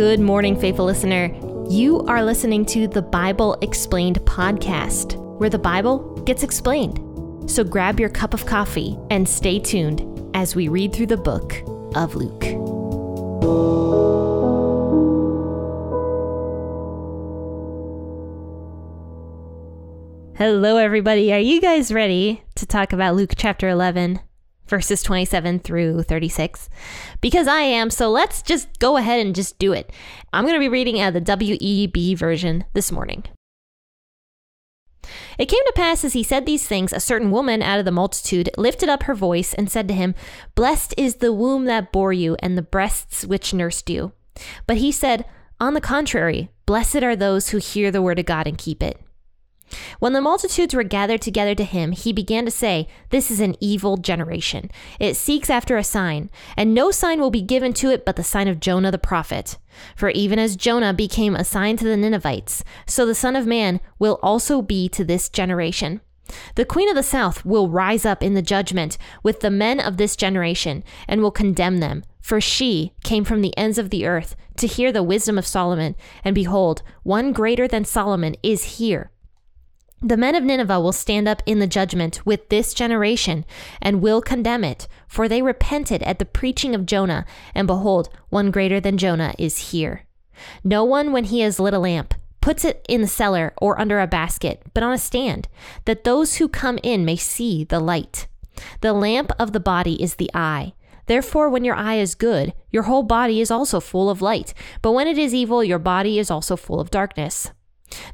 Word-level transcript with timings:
Good 0.00 0.18
morning, 0.18 0.58
faithful 0.58 0.86
listener. 0.86 1.26
You 1.68 2.00
are 2.06 2.24
listening 2.24 2.64
to 2.64 2.88
the 2.88 3.02
Bible 3.02 3.58
Explained 3.60 4.18
podcast, 4.20 5.16
where 5.38 5.50
the 5.50 5.58
Bible 5.58 6.14
gets 6.22 6.42
explained. 6.42 7.50
So 7.50 7.64
grab 7.64 8.00
your 8.00 8.08
cup 8.08 8.32
of 8.32 8.46
coffee 8.46 8.96
and 9.10 9.28
stay 9.28 9.58
tuned 9.58 10.00
as 10.34 10.56
we 10.56 10.68
read 10.68 10.94
through 10.94 11.08
the 11.08 11.18
book 11.18 11.62
of 11.96 12.14
Luke. 12.14 12.44
Hello, 20.38 20.78
everybody. 20.78 21.30
Are 21.30 21.38
you 21.38 21.60
guys 21.60 21.92
ready 21.92 22.42
to 22.54 22.64
talk 22.64 22.94
about 22.94 23.16
Luke 23.16 23.34
chapter 23.36 23.68
11? 23.68 24.18
Verses 24.70 25.02
27 25.02 25.58
through 25.58 26.02
36 26.04 26.70
because 27.20 27.46
I 27.46 27.60
am. 27.60 27.90
So 27.90 28.10
let's 28.10 28.40
just 28.40 28.78
go 28.78 28.96
ahead 28.96 29.24
and 29.24 29.34
just 29.34 29.58
do 29.58 29.72
it. 29.72 29.92
I'm 30.32 30.44
going 30.44 30.54
to 30.54 30.60
be 30.60 30.68
reading 30.68 31.00
out 31.00 31.12
the 31.12 31.20
WEB 31.20 32.16
version 32.16 32.64
this 32.72 32.90
morning. 32.90 33.24
It 35.38 35.46
came 35.46 35.64
to 35.66 35.72
pass 35.74 36.04
as 36.04 36.12
he 36.12 36.22
said 36.22 36.46
these 36.46 36.66
things, 36.66 36.92
a 36.92 37.00
certain 37.00 37.30
woman 37.30 37.62
out 37.62 37.78
of 37.78 37.84
the 37.84 37.90
multitude 37.90 38.50
lifted 38.56 38.88
up 38.88 39.04
her 39.04 39.14
voice 39.14 39.52
and 39.54 39.70
said 39.70 39.88
to 39.88 39.94
him, 39.94 40.14
Blessed 40.54 40.94
is 40.96 41.16
the 41.16 41.32
womb 41.32 41.64
that 41.64 41.92
bore 41.92 42.12
you 42.12 42.36
and 42.40 42.56
the 42.56 42.62
breasts 42.62 43.24
which 43.24 43.54
nursed 43.54 43.90
you. 43.90 44.12
But 44.66 44.76
he 44.76 44.92
said, 44.92 45.24
On 45.58 45.74
the 45.74 45.80
contrary, 45.80 46.50
blessed 46.66 47.02
are 47.02 47.16
those 47.16 47.48
who 47.48 47.58
hear 47.58 47.90
the 47.90 48.02
word 48.02 48.18
of 48.18 48.26
God 48.26 48.46
and 48.46 48.56
keep 48.56 48.82
it. 48.82 49.00
When 49.98 50.12
the 50.12 50.20
multitudes 50.20 50.74
were 50.74 50.82
gathered 50.82 51.22
together 51.22 51.54
to 51.54 51.64
him, 51.64 51.92
he 51.92 52.12
began 52.12 52.44
to 52.44 52.50
say, 52.50 52.88
This 53.10 53.30
is 53.30 53.40
an 53.40 53.56
evil 53.60 53.96
generation. 53.96 54.70
It 54.98 55.16
seeks 55.16 55.50
after 55.50 55.76
a 55.76 55.84
sign, 55.84 56.30
and 56.56 56.74
no 56.74 56.90
sign 56.90 57.20
will 57.20 57.30
be 57.30 57.42
given 57.42 57.72
to 57.74 57.90
it 57.90 58.04
but 58.04 58.16
the 58.16 58.24
sign 58.24 58.48
of 58.48 58.60
Jonah 58.60 58.90
the 58.90 58.98
prophet. 58.98 59.58
For 59.94 60.10
even 60.10 60.38
as 60.38 60.56
Jonah 60.56 60.92
became 60.92 61.36
a 61.36 61.44
sign 61.44 61.76
to 61.76 61.84
the 61.84 61.96
Ninevites, 61.96 62.64
so 62.86 63.06
the 63.06 63.14
Son 63.14 63.36
of 63.36 63.46
Man 63.46 63.80
will 63.98 64.18
also 64.22 64.62
be 64.62 64.88
to 64.90 65.04
this 65.04 65.28
generation. 65.28 66.00
The 66.54 66.64
Queen 66.64 66.88
of 66.88 66.94
the 66.94 67.02
South 67.02 67.44
will 67.44 67.68
rise 67.68 68.04
up 68.04 68.22
in 68.22 68.34
the 68.34 68.42
judgment 68.42 68.96
with 69.22 69.40
the 69.40 69.50
men 69.50 69.80
of 69.80 69.96
this 69.96 70.16
generation 70.16 70.84
and 71.08 71.20
will 71.20 71.30
condemn 71.30 71.78
them. 71.78 72.04
For 72.20 72.40
she 72.40 72.92
came 73.02 73.24
from 73.24 73.40
the 73.40 73.56
ends 73.56 73.78
of 73.78 73.90
the 73.90 74.06
earth 74.06 74.36
to 74.58 74.66
hear 74.66 74.92
the 74.92 75.02
wisdom 75.02 75.38
of 75.38 75.46
Solomon, 75.46 75.96
and 76.22 76.34
behold, 76.34 76.82
one 77.02 77.32
greater 77.32 77.66
than 77.66 77.84
Solomon 77.84 78.36
is 78.42 78.76
here. 78.78 79.10
The 80.02 80.16
men 80.16 80.34
of 80.34 80.42
Nineveh 80.42 80.80
will 80.80 80.92
stand 80.92 81.28
up 81.28 81.42
in 81.44 81.58
the 81.58 81.66
judgment 81.66 82.24
with 82.24 82.48
this 82.48 82.72
generation 82.72 83.44
and 83.82 84.00
will 84.00 84.22
condemn 84.22 84.64
it, 84.64 84.88
for 85.06 85.28
they 85.28 85.42
repented 85.42 86.02
at 86.04 86.18
the 86.18 86.24
preaching 86.24 86.74
of 86.74 86.86
Jonah, 86.86 87.26
and 87.54 87.66
behold, 87.66 88.08
one 88.30 88.50
greater 88.50 88.80
than 88.80 88.96
Jonah 88.96 89.34
is 89.38 89.72
here. 89.72 90.06
No 90.64 90.84
one, 90.84 91.12
when 91.12 91.24
he 91.24 91.40
has 91.40 91.60
lit 91.60 91.74
a 91.74 91.78
lamp, 91.78 92.14
puts 92.40 92.64
it 92.64 92.82
in 92.88 93.02
the 93.02 93.06
cellar 93.06 93.52
or 93.60 93.78
under 93.78 94.00
a 94.00 94.06
basket, 94.06 94.62
but 94.72 94.82
on 94.82 94.94
a 94.94 94.98
stand, 94.98 95.48
that 95.84 96.04
those 96.04 96.36
who 96.36 96.48
come 96.48 96.78
in 96.82 97.04
may 97.04 97.16
see 97.16 97.64
the 97.64 97.78
light. 97.78 98.26
The 98.80 98.94
lamp 98.94 99.32
of 99.38 99.52
the 99.52 99.60
body 99.60 100.02
is 100.02 100.14
the 100.14 100.30
eye. 100.32 100.72
Therefore, 101.06 101.50
when 101.50 101.64
your 101.64 101.74
eye 101.74 101.96
is 101.96 102.14
good, 102.14 102.54
your 102.70 102.84
whole 102.84 103.02
body 103.02 103.42
is 103.42 103.50
also 103.50 103.80
full 103.80 104.08
of 104.08 104.22
light, 104.22 104.54
but 104.80 104.92
when 104.92 105.06
it 105.06 105.18
is 105.18 105.34
evil, 105.34 105.62
your 105.62 105.78
body 105.78 106.18
is 106.18 106.30
also 106.30 106.56
full 106.56 106.80
of 106.80 106.90
darkness. 106.90 107.50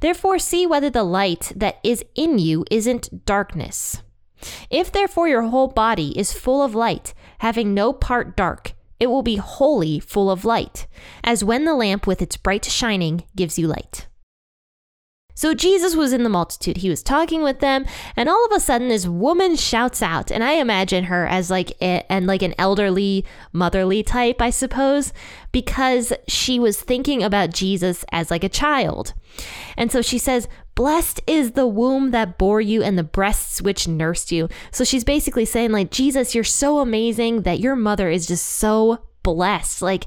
Therefore, 0.00 0.38
see 0.38 0.66
whether 0.66 0.90
the 0.90 1.04
light 1.04 1.52
that 1.54 1.78
is 1.82 2.04
in 2.14 2.38
you 2.38 2.64
isn't 2.70 3.24
darkness. 3.24 4.02
If 4.70 4.92
therefore 4.92 5.28
your 5.28 5.42
whole 5.42 5.68
body 5.68 6.18
is 6.18 6.32
full 6.32 6.62
of 6.62 6.74
light, 6.74 7.14
having 7.38 7.74
no 7.74 7.92
part 7.92 8.36
dark, 8.36 8.72
it 8.98 9.08
will 9.08 9.22
be 9.22 9.36
wholly 9.36 9.98
full 9.98 10.30
of 10.30 10.44
light, 10.44 10.86
as 11.22 11.44
when 11.44 11.64
the 11.64 11.74
lamp 11.74 12.06
with 12.06 12.22
its 12.22 12.36
bright 12.36 12.64
shining 12.64 13.24
gives 13.34 13.58
you 13.58 13.66
light. 13.66 14.06
So 15.36 15.52
Jesus 15.54 15.94
was 15.94 16.14
in 16.14 16.22
the 16.22 16.30
multitude. 16.30 16.78
He 16.78 16.88
was 16.88 17.02
talking 17.02 17.42
with 17.42 17.60
them, 17.60 17.84
and 18.16 18.28
all 18.28 18.44
of 18.46 18.52
a 18.52 18.58
sudden, 18.58 18.88
this 18.88 19.06
woman 19.06 19.54
shouts 19.54 20.02
out, 20.02 20.32
and 20.32 20.42
I 20.42 20.52
imagine 20.52 21.04
her 21.04 21.26
as 21.26 21.50
like 21.50 21.70
a, 21.82 22.04
and 22.10 22.26
like 22.26 22.42
an 22.42 22.54
elderly, 22.58 23.24
motherly 23.52 24.02
type, 24.02 24.40
I 24.40 24.48
suppose, 24.48 25.12
because 25.52 26.12
she 26.26 26.58
was 26.58 26.80
thinking 26.80 27.22
about 27.22 27.52
Jesus 27.52 28.04
as 28.10 28.30
like 28.30 28.44
a 28.44 28.48
child. 28.48 29.12
And 29.76 29.92
so 29.92 30.00
she 30.00 30.18
says, 30.18 30.48
Blessed 30.74 31.20
is 31.26 31.52
the 31.52 31.66
womb 31.66 32.10
that 32.10 32.36
bore 32.36 32.60
you 32.60 32.82
and 32.82 32.98
the 32.98 33.02
breasts 33.02 33.62
which 33.62 33.88
nursed 33.88 34.32
you. 34.32 34.48
So 34.70 34.84
she's 34.84 35.04
basically 35.04 35.44
saying, 35.44 35.72
like, 35.72 35.90
Jesus, 35.90 36.34
you're 36.34 36.44
so 36.44 36.80
amazing 36.80 37.42
that 37.42 37.60
your 37.60 37.76
mother 37.76 38.10
is 38.10 38.26
just 38.26 38.46
so 38.46 39.02
blessed. 39.22 39.80
Like, 39.80 40.04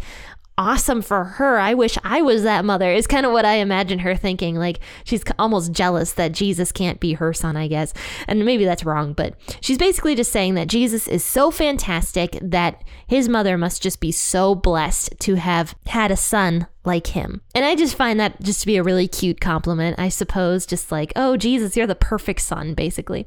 awesome 0.59 1.01
for 1.01 1.23
her. 1.23 1.57
I 1.57 1.73
wish 1.73 1.97
I 2.03 2.21
was 2.21 2.43
that 2.43 2.65
mother, 2.65 2.91
is 2.91 3.07
kind 3.07 3.25
of 3.25 3.31
what 3.31 3.45
I 3.45 3.55
imagine 3.55 3.99
her 3.99 4.15
thinking. 4.15 4.57
Like 4.57 4.81
she's 5.05 5.23
almost 5.39 5.71
jealous 5.71 6.11
that 6.13 6.33
Jesus 6.33 6.73
can't 6.73 6.99
be 6.99 7.13
her 7.13 7.33
son, 7.33 7.55
I 7.55 7.69
guess. 7.69 7.93
And 8.27 8.43
maybe 8.43 8.65
that's 8.65 8.83
wrong, 8.83 9.13
but 9.13 9.35
she's 9.61 9.77
basically 9.77 10.15
just 10.15 10.33
saying 10.33 10.55
that 10.55 10.67
Jesus 10.67 11.07
is 11.07 11.23
so 11.23 11.49
fantastic 11.49 12.37
that 12.41 12.83
his 13.07 13.29
mother 13.29 13.57
must 13.57 13.81
just 13.81 14.01
be 14.01 14.11
so 14.11 14.53
blessed 14.53 15.17
to 15.19 15.35
have 15.35 15.75
had 15.87 16.11
a 16.11 16.17
son 16.17 16.67
like 16.83 17.07
him. 17.07 17.41
And 17.55 17.63
I 17.63 17.75
just 17.75 17.95
find 17.95 18.19
that 18.19 18.41
just 18.41 18.59
to 18.61 18.67
be 18.67 18.75
a 18.75 18.83
really 18.83 19.07
cute 19.07 19.39
compliment, 19.39 19.97
I 19.97 20.09
suppose. 20.09 20.65
Just 20.65 20.91
like, 20.91 21.13
oh, 21.15 21.37
Jesus, 21.37 21.77
you're 21.77 21.87
the 21.87 21.95
perfect 21.95 22.41
son, 22.41 22.73
basically. 22.73 23.25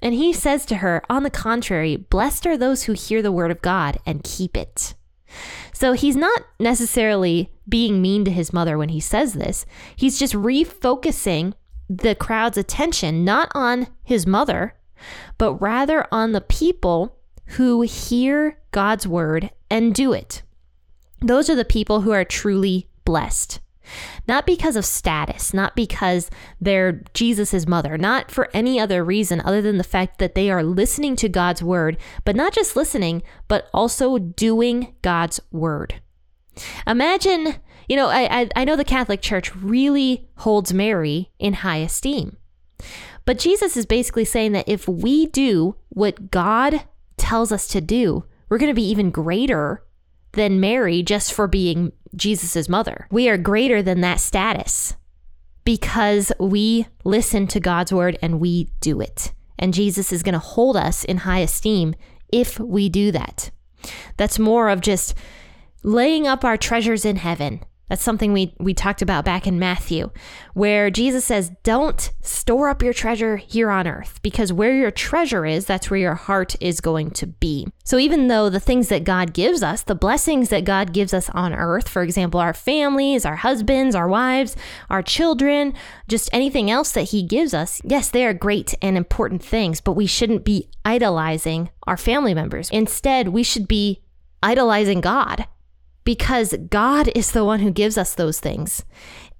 And 0.00 0.14
he 0.14 0.32
says 0.32 0.64
to 0.66 0.76
her, 0.76 1.02
on 1.10 1.22
the 1.22 1.30
contrary, 1.30 1.96
blessed 1.96 2.46
are 2.46 2.56
those 2.56 2.84
who 2.84 2.94
hear 2.94 3.20
the 3.20 3.32
word 3.32 3.50
of 3.50 3.60
God 3.60 3.98
and 4.06 4.24
keep 4.24 4.56
it. 4.56 4.94
So 5.72 5.92
he's 5.92 6.16
not 6.16 6.42
necessarily 6.60 7.50
being 7.68 8.00
mean 8.00 8.24
to 8.24 8.30
his 8.30 8.52
mother 8.52 8.78
when 8.78 8.90
he 8.90 9.00
says 9.00 9.34
this. 9.34 9.66
He's 9.96 10.18
just 10.18 10.34
refocusing 10.34 11.54
the 11.88 12.14
crowd's 12.14 12.58
attention 12.58 13.24
not 13.24 13.50
on 13.54 13.88
his 14.02 14.26
mother, 14.26 14.74
but 15.38 15.54
rather 15.54 16.06
on 16.12 16.32
the 16.32 16.40
people 16.40 17.18
who 17.56 17.82
hear 17.82 18.58
God's 18.70 19.06
word 19.06 19.50
and 19.70 19.94
do 19.94 20.12
it. 20.12 20.42
Those 21.20 21.50
are 21.50 21.54
the 21.54 21.64
people 21.64 22.00
who 22.00 22.12
are 22.12 22.24
truly 22.24 22.88
blessed. 23.04 23.60
Not 24.26 24.46
because 24.46 24.76
of 24.76 24.84
status, 24.84 25.52
not 25.52 25.74
because 25.76 26.30
they're 26.60 27.02
Jesus' 27.14 27.66
mother, 27.66 27.98
not 27.98 28.30
for 28.30 28.48
any 28.54 28.78
other 28.78 29.04
reason 29.04 29.40
other 29.40 29.62
than 29.62 29.78
the 29.78 29.84
fact 29.84 30.18
that 30.18 30.34
they 30.34 30.50
are 30.50 30.62
listening 30.62 31.16
to 31.16 31.28
God's 31.28 31.62
word, 31.62 31.96
but 32.24 32.36
not 32.36 32.52
just 32.52 32.76
listening, 32.76 33.22
but 33.48 33.68
also 33.72 34.18
doing 34.18 34.94
God's 35.02 35.40
word. 35.50 36.00
Imagine, 36.86 37.56
you 37.88 37.96
know, 37.96 38.08
I, 38.08 38.40
I, 38.40 38.48
I 38.56 38.64
know 38.64 38.76
the 38.76 38.84
Catholic 38.84 39.22
Church 39.22 39.54
really 39.56 40.28
holds 40.38 40.72
Mary 40.72 41.30
in 41.38 41.54
high 41.54 41.78
esteem. 41.78 42.36
But 43.24 43.38
Jesus 43.38 43.76
is 43.76 43.86
basically 43.86 44.24
saying 44.24 44.52
that 44.52 44.68
if 44.68 44.88
we 44.88 45.26
do 45.26 45.76
what 45.88 46.30
God 46.30 46.84
tells 47.16 47.52
us 47.52 47.68
to 47.68 47.80
do, 47.80 48.24
we're 48.48 48.58
going 48.58 48.70
to 48.70 48.74
be 48.74 48.88
even 48.88 49.10
greater 49.10 49.84
than 50.32 50.60
Mary 50.60 51.02
just 51.02 51.32
for 51.32 51.46
being 51.46 51.92
Jesus' 52.14 52.68
mother. 52.68 53.06
We 53.10 53.28
are 53.28 53.36
greater 53.36 53.82
than 53.82 54.00
that 54.00 54.20
status 54.20 54.94
because 55.64 56.32
we 56.38 56.86
listen 57.04 57.46
to 57.48 57.60
God's 57.60 57.92
word 57.92 58.18
and 58.22 58.40
we 58.40 58.70
do 58.80 59.00
it. 59.00 59.32
And 59.58 59.74
Jesus 59.74 60.12
is 60.12 60.22
going 60.22 60.32
to 60.34 60.38
hold 60.38 60.76
us 60.76 61.04
in 61.04 61.18
high 61.18 61.40
esteem 61.40 61.94
if 62.32 62.58
we 62.58 62.88
do 62.88 63.12
that. 63.12 63.50
That's 64.16 64.38
more 64.38 64.68
of 64.68 64.80
just 64.80 65.14
laying 65.82 66.26
up 66.26 66.44
our 66.44 66.56
treasures 66.56 67.04
in 67.04 67.16
heaven 67.16 67.64
that's 67.92 68.02
something 68.02 68.32
we, 68.32 68.54
we 68.58 68.72
talked 68.72 69.02
about 69.02 69.26
back 69.26 69.46
in 69.46 69.58
Matthew, 69.58 70.10
where 70.54 70.90
Jesus 70.90 71.26
says, 71.26 71.52
Don't 71.62 72.10
store 72.22 72.70
up 72.70 72.82
your 72.82 72.94
treasure 72.94 73.36
here 73.36 73.70
on 73.70 73.86
earth, 73.86 74.18
because 74.22 74.50
where 74.50 74.74
your 74.74 74.90
treasure 74.90 75.44
is, 75.44 75.66
that's 75.66 75.90
where 75.90 76.00
your 76.00 76.14
heart 76.14 76.56
is 76.58 76.80
going 76.80 77.10
to 77.10 77.26
be. 77.26 77.66
So, 77.84 77.98
even 77.98 78.28
though 78.28 78.48
the 78.48 78.60
things 78.60 78.88
that 78.88 79.04
God 79.04 79.34
gives 79.34 79.62
us, 79.62 79.82
the 79.82 79.94
blessings 79.94 80.48
that 80.48 80.64
God 80.64 80.94
gives 80.94 81.12
us 81.12 81.28
on 81.34 81.52
earth, 81.52 81.86
for 81.86 82.02
example, 82.02 82.40
our 82.40 82.54
families, 82.54 83.26
our 83.26 83.36
husbands, 83.36 83.94
our 83.94 84.08
wives, 84.08 84.56
our 84.88 85.02
children, 85.02 85.74
just 86.08 86.30
anything 86.32 86.70
else 86.70 86.92
that 86.92 87.10
He 87.10 87.22
gives 87.22 87.52
us, 87.52 87.82
yes, 87.84 88.08
they 88.08 88.24
are 88.24 88.32
great 88.32 88.74
and 88.80 88.96
important 88.96 89.44
things, 89.44 89.82
but 89.82 89.92
we 89.92 90.06
shouldn't 90.06 90.46
be 90.46 90.70
idolizing 90.82 91.68
our 91.82 91.98
family 91.98 92.32
members. 92.32 92.70
Instead, 92.70 93.28
we 93.28 93.42
should 93.42 93.68
be 93.68 94.00
idolizing 94.42 95.02
God 95.02 95.46
because 96.04 96.54
God 96.70 97.10
is 97.14 97.32
the 97.32 97.44
one 97.44 97.60
who 97.60 97.70
gives 97.70 97.96
us 97.96 98.14
those 98.14 98.40
things. 98.40 98.84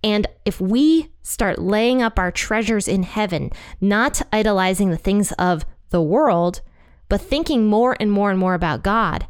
And 0.04 0.26
if 0.44 0.60
we 0.60 1.10
start 1.22 1.58
laying 1.58 2.02
up 2.02 2.18
our 2.18 2.32
treasures 2.32 2.88
in 2.88 3.04
heaven, 3.04 3.50
not 3.80 4.22
idolizing 4.32 4.90
the 4.90 4.96
things 4.96 5.32
of 5.32 5.64
the 5.90 6.02
world, 6.02 6.60
but 7.08 7.20
thinking 7.20 7.66
more 7.66 7.96
and 8.00 8.10
more 8.10 8.30
and 8.30 8.38
more 8.38 8.54
about 8.54 8.82
God, 8.82 9.26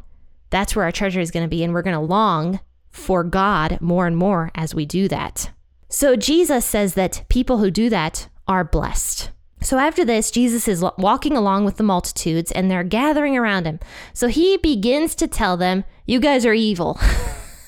that's 0.50 0.76
where 0.76 0.84
our 0.84 0.92
treasure 0.92 1.20
is 1.20 1.30
going 1.30 1.44
to 1.44 1.48
be. 1.48 1.62
And 1.62 1.72
we're 1.72 1.82
going 1.82 1.94
to 1.94 2.00
long 2.00 2.60
for 2.90 3.24
God 3.24 3.78
more 3.80 4.06
and 4.06 4.16
more 4.16 4.50
as 4.54 4.74
we 4.74 4.86
do 4.86 5.08
that. 5.08 5.50
So 5.88 6.16
Jesus 6.16 6.64
says 6.64 6.94
that 6.94 7.24
people 7.28 7.58
who 7.58 7.70
do 7.70 7.90
that 7.90 8.28
are 8.48 8.64
blessed. 8.64 9.30
So 9.60 9.78
after 9.78 10.04
this, 10.04 10.30
Jesus 10.30 10.66
is 10.66 10.84
walking 10.98 11.36
along 11.36 11.64
with 11.64 11.76
the 11.76 11.84
multitudes 11.84 12.50
and 12.50 12.70
they're 12.70 12.82
gathering 12.82 13.36
around 13.36 13.66
him. 13.66 13.78
So 14.12 14.28
he 14.28 14.56
begins 14.56 15.14
to 15.16 15.28
tell 15.28 15.56
them, 15.56 15.84
You 16.04 16.18
guys 16.18 16.44
are 16.44 16.52
evil. 16.52 16.98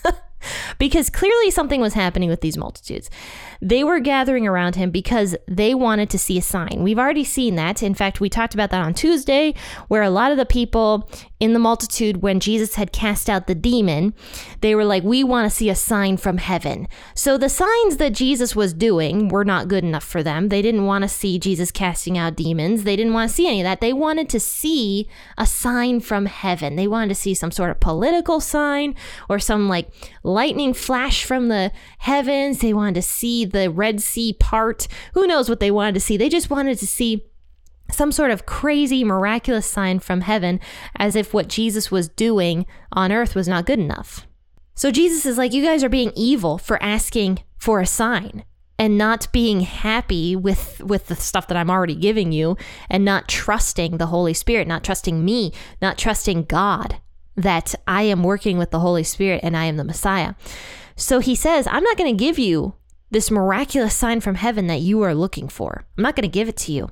because 0.79 1.11
clearly 1.11 1.51
something 1.51 1.81
was 1.81 1.95
happening 1.95 2.29
with 2.29 2.41
these 2.41 2.57
multitudes. 2.57 3.11
They 3.61 3.85
were 3.85 4.01
gathering 4.01 4.47
around 4.47 4.77
him 4.77 4.91
because 4.91 5.37
they 5.49 5.75
wanted 5.75 6.11
to 6.11 6.19
see 6.19 6.39
a 6.39 6.43
sign. 6.43 6.81
We've 6.83 6.99
already 6.99 7.25
seen 7.25 7.57
that. 7.57 7.83
In 7.83 7.95
fact, 7.95 8.21
we 8.21 8.29
talked 8.29 8.55
about 8.55 8.71
that 8.71 8.85
on 8.85 8.95
Tuesday, 8.95 9.55
where 9.89 10.03
a 10.03 10.11
lot 10.11 10.33
of 10.33 10.39
the 10.39 10.47
people 10.47 11.11
in 11.45 11.53
the 11.53 11.59
multitude, 11.59 12.23
when 12.23 12.41
Jesus 12.41 12.77
had 12.77 12.91
cast 12.91 13.29
out 13.29 13.47
the 13.47 13.55
demon, 13.55 14.15
they 14.63 14.75
were 14.75 14.85
like, 14.85 15.03
We 15.03 15.23
want 15.23 15.51
to 15.51 15.55
see 15.55 15.69
a 15.69 15.75
sign 15.75 16.17
from 16.17 16.39
heaven. 16.39 16.89
So 17.15 17.37
the 17.37 17.51
signs 17.51 17.99
that 17.99 18.15
Jesus 18.15 18.57
was 18.57 18.73
doing 18.73 19.29
were 19.29 19.45
not 19.45 19.69
good 19.69 19.85
enough 19.85 20.05
for 20.05 20.23
them. 20.23 20.49
They 20.49 20.63
didn't 20.63 20.87
want 20.87 21.03
to 21.03 21.09
see 21.09 21.39
Jesus 21.39 21.71
casting 21.71 22.17
out 22.17 22.37
demons. 22.37 22.85
They 22.85 22.97
didn't 22.97 23.13
want 23.13 23.29
to 23.29 23.35
see 23.37 23.47
any 23.47 23.61
of 23.61 23.65
that. 23.65 23.83
They 23.83 23.93
wanted 23.93 24.31
to 24.31 24.41
see 24.41 25.07
a 25.37 25.45
sign 25.45 26.01
from 26.01 26.25
heaven. 26.27 26.77
They 26.77 26.89
wanted 26.89 27.09
to 27.09 27.15
see 27.15 27.35
some 27.35 27.51
sort 27.51 27.71
of 27.71 27.79
political 27.79 28.41
sign 28.41 28.95
or 29.29 29.39
some 29.39 29.69
like 29.69 29.91
lightning 30.23 30.64
flash 30.73 31.25
from 31.25 31.49
the 31.49 31.73
heavens. 31.99 32.61
They 32.61 32.73
wanted 32.73 32.95
to 32.95 33.03
see 33.03 33.45
the 33.45 33.71
Red 33.71 34.01
Sea 34.01 34.33
part. 34.33 34.89
Who 35.13 35.27
knows 35.27 35.49
what 35.49 35.61
they 35.61 35.71
wanted 35.71 35.95
to 35.95 36.01
see? 36.01 36.17
They 36.17 36.29
just 36.29 36.51
wanted 36.51 36.79
to 36.79 36.87
see 36.87 37.27
some 37.91 38.13
sort 38.13 38.31
of 38.31 38.47
crazy, 38.47 39.05
miraculous 39.05 39.67
sign 39.67 39.99
from 39.99 40.23
heaven, 40.23 40.61
as 40.97 41.17
if 41.17 41.35
what 41.35 41.49
Jesus 41.49 41.91
was 41.91 42.09
doing 42.09 42.67
on 42.93 43.13
earth 43.13 43.35
was 43.35 43.49
not 43.49 43.67
good 43.67 43.79
enough. 43.79 44.27
So 44.75 44.91
Jesus 44.91 45.27
is 45.27 45.39
like, 45.39 45.53
You 45.53 45.65
guys 45.65 45.85
are 45.85 45.89
being 45.89 46.13
evil 46.17 46.59
for 46.59 46.83
asking 46.83 47.41
for 47.59 47.81
a 47.81 47.87
sign 47.87 48.45
and 48.79 48.99
not 48.99 49.29
being 49.33 49.61
happy 49.61 50.35
with 50.35 50.83
with 50.83 51.07
the 51.07 51.17
stuff 51.17 51.47
that 51.49 51.57
I'm 51.57 51.71
already 51.71 51.95
giving 51.95 52.33
you 52.33 52.57
and 52.91 53.05
not 53.05 53.29
trusting 53.29 53.99
the 53.99 54.07
Holy 54.07 54.35
Spirit, 54.35 54.67
not 54.67 54.83
trusting 54.83 55.25
me, 55.25 55.53
not 55.81 55.99
trusting 55.99 56.45
God 56.45 57.01
that 57.37 57.75
I 57.87 58.03
am 58.03 58.23
working 58.23 58.59
with 58.59 58.71
the 58.71 58.81
Holy 58.81 59.03
Spirit 59.03 59.41
and 59.43 59.57
I 59.57 59.65
am 59.65 59.77
the 59.77 59.85
Messiah. 59.85 60.35
So 60.97 61.19
he 61.19 61.35
says, 61.35 61.67
I'm 61.67 61.83
not 61.83 61.97
going 61.97 62.17
to 62.17 62.25
give 62.25 62.39
you 62.39 62.75
this 63.11 63.31
miraculous 63.31 63.95
sign 63.95 64.21
from 64.21 64.37
heaven 64.37 64.67
that 64.69 64.81
you 64.81 65.03
are 65.03 65.15
looking 65.15 65.49
for. 65.49 65.85
I'm 65.97 66.03
not 66.03 66.17
going 66.17 66.29
to 66.29 66.29
give 66.29 66.49
it 66.49 66.57
to 66.59 66.73
you. 66.73 66.91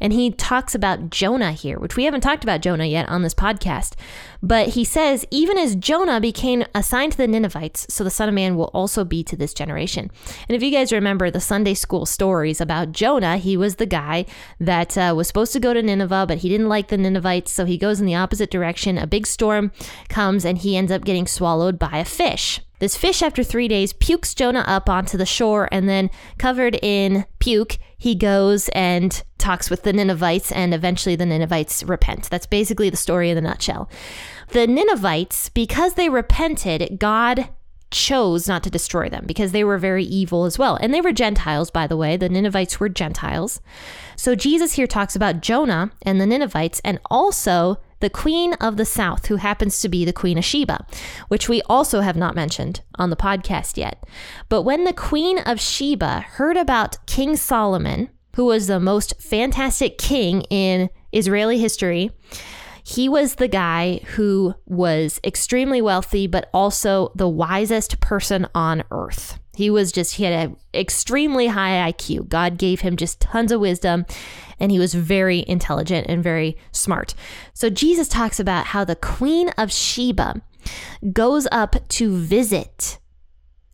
And 0.00 0.12
he 0.12 0.30
talks 0.30 0.74
about 0.74 1.10
Jonah 1.10 1.52
here, 1.52 1.78
which 1.78 1.96
we 1.96 2.04
haven't 2.04 2.20
talked 2.20 2.44
about 2.44 2.62
Jonah 2.62 2.84
yet 2.84 3.08
on 3.08 3.22
this 3.22 3.34
podcast. 3.34 3.94
But 4.42 4.68
he 4.68 4.84
says, 4.84 5.26
even 5.30 5.58
as 5.58 5.74
Jonah 5.74 6.20
became 6.20 6.64
assigned 6.74 7.12
to 7.12 7.18
the 7.18 7.26
Ninevites, 7.26 7.92
so 7.92 8.04
the 8.04 8.10
Son 8.10 8.28
of 8.28 8.34
Man 8.34 8.56
will 8.56 8.70
also 8.72 9.04
be 9.04 9.24
to 9.24 9.36
this 9.36 9.52
generation. 9.52 10.10
And 10.48 10.54
if 10.54 10.62
you 10.62 10.70
guys 10.70 10.92
remember 10.92 11.30
the 11.30 11.40
Sunday 11.40 11.74
school 11.74 12.06
stories 12.06 12.60
about 12.60 12.92
Jonah, 12.92 13.38
he 13.38 13.56
was 13.56 13.76
the 13.76 13.86
guy 13.86 14.26
that 14.60 14.96
uh, 14.96 15.14
was 15.16 15.26
supposed 15.26 15.52
to 15.54 15.60
go 15.60 15.74
to 15.74 15.82
Nineveh, 15.82 16.26
but 16.28 16.38
he 16.38 16.48
didn't 16.48 16.68
like 16.68 16.88
the 16.88 16.98
Ninevites, 16.98 17.50
so 17.50 17.64
he 17.64 17.76
goes 17.76 17.98
in 17.98 18.06
the 18.06 18.14
opposite 18.14 18.50
direction. 18.50 18.98
A 18.98 19.06
big 19.06 19.26
storm 19.26 19.72
comes, 20.08 20.44
and 20.44 20.58
he 20.58 20.76
ends 20.76 20.92
up 20.92 21.04
getting 21.04 21.26
swallowed 21.26 21.78
by 21.78 21.98
a 21.98 22.04
fish. 22.04 22.60
This 22.78 22.96
fish, 22.96 23.22
after 23.22 23.42
three 23.42 23.68
days, 23.68 23.92
pukes 23.92 24.34
Jonah 24.34 24.64
up 24.66 24.88
onto 24.88 25.16
the 25.16 25.26
shore, 25.26 25.68
and 25.72 25.88
then, 25.88 26.10
covered 26.38 26.78
in 26.82 27.26
puke, 27.38 27.78
he 27.96 28.14
goes 28.14 28.68
and 28.70 29.22
talks 29.38 29.70
with 29.70 29.82
the 29.82 29.92
Ninevites, 29.92 30.52
and 30.52 30.72
eventually 30.72 31.16
the 31.16 31.26
Ninevites 31.26 31.82
repent. 31.82 32.30
That's 32.30 32.46
basically 32.46 32.90
the 32.90 32.96
story 32.96 33.30
in 33.30 33.34
the 33.34 33.40
nutshell. 33.40 33.90
The 34.48 34.66
Ninevites, 34.66 35.48
because 35.50 35.94
they 35.94 36.08
repented, 36.08 36.98
God 36.98 37.48
chose 37.90 38.46
not 38.46 38.62
to 38.62 38.70
destroy 38.70 39.08
them 39.08 39.24
because 39.26 39.52
they 39.52 39.64
were 39.64 39.78
very 39.78 40.04
evil 40.04 40.44
as 40.44 40.58
well. 40.58 40.76
And 40.76 40.92
they 40.92 41.00
were 41.00 41.12
Gentiles, 41.12 41.70
by 41.70 41.86
the 41.86 41.96
way. 41.96 42.16
The 42.16 42.28
Ninevites 42.28 42.78
were 42.78 42.88
Gentiles. 42.88 43.60
So 44.14 44.34
Jesus 44.34 44.74
here 44.74 44.86
talks 44.86 45.16
about 45.16 45.40
Jonah 45.40 45.90
and 46.02 46.20
the 46.20 46.26
Ninevites 46.26 46.80
and 46.84 47.00
also 47.10 47.80
the 48.00 48.10
queen 48.10 48.54
of 48.54 48.76
the 48.76 48.84
south, 48.84 49.26
who 49.26 49.36
happens 49.36 49.80
to 49.80 49.88
be 49.88 50.04
the 50.04 50.12
queen 50.12 50.38
of 50.38 50.44
Sheba, 50.44 50.86
which 51.28 51.48
we 51.48 51.62
also 51.62 52.00
have 52.00 52.16
not 52.16 52.34
mentioned 52.34 52.80
on 52.96 53.10
the 53.10 53.16
podcast 53.16 53.76
yet. 53.76 54.04
But 54.48 54.62
when 54.62 54.84
the 54.84 54.92
queen 54.92 55.38
of 55.38 55.60
Sheba 55.60 56.20
heard 56.20 56.56
about 56.56 57.04
King 57.06 57.36
Solomon, 57.36 58.10
who 58.36 58.44
was 58.44 58.66
the 58.66 58.80
most 58.80 59.20
fantastic 59.20 59.98
king 59.98 60.42
in 60.42 60.90
Israeli 61.12 61.58
history, 61.58 62.10
he 62.84 63.08
was 63.08 63.34
the 63.34 63.48
guy 63.48 64.00
who 64.14 64.54
was 64.64 65.20
extremely 65.22 65.82
wealthy, 65.82 66.26
but 66.26 66.48
also 66.54 67.12
the 67.14 67.28
wisest 67.28 68.00
person 68.00 68.46
on 68.54 68.82
earth. 68.90 69.38
He 69.58 69.70
was 69.70 69.90
just, 69.90 70.14
he 70.14 70.22
had 70.22 70.50
an 70.50 70.56
extremely 70.72 71.48
high 71.48 71.90
IQ. 71.90 72.28
God 72.28 72.58
gave 72.58 72.82
him 72.82 72.96
just 72.96 73.20
tons 73.20 73.50
of 73.50 73.60
wisdom, 73.60 74.06
and 74.60 74.70
he 74.70 74.78
was 74.78 74.94
very 74.94 75.44
intelligent 75.48 76.06
and 76.08 76.22
very 76.22 76.56
smart. 76.70 77.16
So 77.54 77.68
Jesus 77.68 78.06
talks 78.06 78.38
about 78.38 78.66
how 78.66 78.84
the 78.84 78.94
Queen 78.94 79.48
of 79.58 79.72
Sheba 79.72 80.42
goes 81.12 81.48
up 81.50 81.74
to 81.88 82.16
visit 82.16 83.00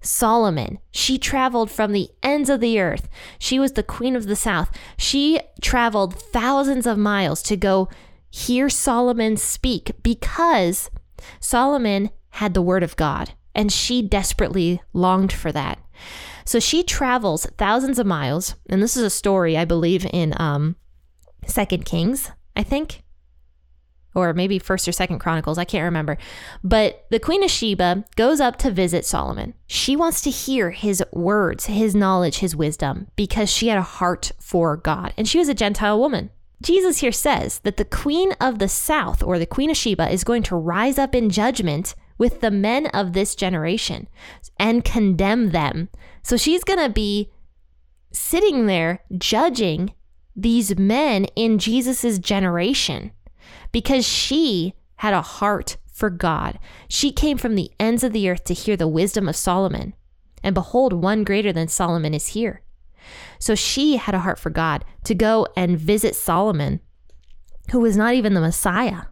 Solomon. 0.00 0.78
She 0.90 1.18
traveled 1.18 1.70
from 1.70 1.92
the 1.92 2.08
ends 2.22 2.48
of 2.48 2.60
the 2.60 2.80
earth. 2.80 3.06
She 3.38 3.58
was 3.58 3.72
the 3.72 3.82
queen 3.82 4.16
of 4.16 4.24
the 4.24 4.36
south. 4.36 4.70
She 4.96 5.38
traveled 5.60 6.18
thousands 6.18 6.86
of 6.86 6.96
miles 6.96 7.42
to 7.42 7.58
go 7.58 7.90
hear 8.30 8.70
Solomon 8.70 9.36
speak 9.36 9.92
because 10.02 10.90
Solomon 11.40 12.08
had 12.30 12.54
the 12.54 12.62
word 12.62 12.82
of 12.82 12.96
God 12.96 13.34
and 13.54 13.72
she 13.72 14.02
desperately 14.02 14.80
longed 14.92 15.32
for 15.32 15.52
that. 15.52 15.78
So 16.44 16.60
she 16.60 16.82
travels 16.82 17.46
thousands 17.56 17.98
of 17.98 18.06
miles, 18.06 18.54
and 18.68 18.82
this 18.82 18.96
is 18.96 19.02
a 19.02 19.10
story 19.10 19.56
I 19.56 19.64
believe 19.64 20.06
in 20.12 20.34
um, 20.38 20.76
Second 21.46 21.84
Kings, 21.84 22.30
I 22.54 22.62
think, 22.62 23.02
or 24.14 24.32
maybe 24.32 24.58
First 24.58 24.86
or 24.86 24.92
Second 24.92 25.18
Chronicles, 25.18 25.58
I 25.58 25.64
can't 25.64 25.84
remember. 25.84 26.16
But 26.62 27.06
the 27.10 27.18
Queen 27.18 27.42
of 27.42 27.50
Sheba 27.50 28.04
goes 28.16 28.40
up 28.40 28.56
to 28.58 28.70
visit 28.70 29.04
Solomon. 29.04 29.54
She 29.66 29.96
wants 29.96 30.20
to 30.22 30.30
hear 30.30 30.70
his 30.70 31.02
words, 31.12 31.66
his 31.66 31.94
knowledge, 31.94 32.38
his 32.38 32.54
wisdom, 32.54 33.08
because 33.16 33.50
she 33.50 33.68
had 33.68 33.78
a 33.78 33.82
heart 33.82 34.32
for 34.38 34.76
God, 34.76 35.14
and 35.16 35.26
she 35.26 35.38
was 35.38 35.48
a 35.48 35.54
Gentile 35.54 35.98
woman. 35.98 36.30
Jesus 36.62 36.98
here 36.98 37.12
says 37.12 37.58
that 37.60 37.76
the 37.76 37.84
Queen 37.84 38.32
of 38.40 38.58
the 38.58 38.68
South, 38.68 39.22
or 39.22 39.38
the 39.38 39.46
Queen 39.46 39.70
of 39.70 39.76
Sheba, 39.76 40.10
is 40.10 40.24
going 40.24 40.42
to 40.44 40.56
rise 40.56 40.98
up 40.98 41.14
in 41.14 41.28
judgment 41.28 41.94
with 42.18 42.40
the 42.40 42.50
men 42.50 42.86
of 42.86 43.12
this 43.12 43.34
generation 43.34 44.08
and 44.58 44.84
condemn 44.84 45.50
them. 45.50 45.88
So 46.22 46.36
she's 46.36 46.64
going 46.64 46.78
to 46.78 46.88
be 46.88 47.30
sitting 48.12 48.66
there 48.66 49.02
judging 49.16 49.92
these 50.36 50.76
men 50.78 51.26
in 51.36 51.58
Jesus's 51.58 52.18
generation 52.18 53.12
because 53.72 54.06
she 54.06 54.74
had 54.96 55.14
a 55.14 55.22
heart 55.22 55.76
for 55.92 56.10
God. 56.10 56.58
She 56.88 57.12
came 57.12 57.38
from 57.38 57.54
the 57.54 57.70
ends 57.78 58.02
of 58.02 58.12
the 58.12 58.28
earth 58.28 58.44
to 58.44 58.54
hear 58.54 58.76
the 58.76 58.88
wisdom 58.88 59.28
of 59.28 59.36
Solomon. 59.36 59.94
And 60.42 60.54
behold, 60.54 60.92
one 60.92 61.24
greater 61.24 61.52
than 61.52 61.68
Solomon 61.68 62.14
is 62.14 62.28
here. 62.28 62.62
So 63.38 63.54
she 63.54 63.96
had 63.96 64.14
a 64.14 64.20
heart 64.20 64.38
for 64.38 64.50
God 64.50 64.84
to 65.04 65.14
go 65.14 65.46
and 65.56 65.78
visit 65.78 66.14
Solomon, 66.16 66.80
who 67.70 67.80
was 67.80 67.96
not 67.96 68.14
even 68.14 68.34
the 68.34 68.40
Messiah. 68.40 69.02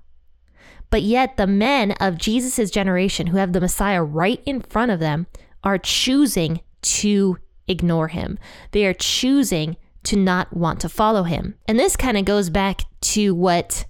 But 0.93 1.05
yet, 1.05 1.39
the 1.39 1.47
men 1.47 1.93
of 1.93 2.19
Jesus' 2.19 2.71
generation 2.71 3.29
who 3.29 3.39
have 3.39 3.55
the 3.55 3.63
Messiah 3.63 4.03
right 4.03 4.43
in 4.45 4.61
front 4.61 4.91
of 4.91 5.01
them 5.01 5.27
are 5.65 5.79
choosing 5.79 6.61
to 6.83 7.39
ignore 7.67 8.09
him. 8.09 8.39
They 8.73 8.85
are 8.85 8.93
choosing 8.93 9.79
to 10.03 10.17
not 10.17 10.55
want 10.55 10.81
to 10.81 10.91
follow 10.91 11.23
him. 11.23 11.55
And 11.67 11.79
this 11.79 11.97
kind 11.97 12.19
of 12.19 12.27
goes 12.27 12.51
back 12.51 12.83
to 13.01 13.35
what 13.35 13.87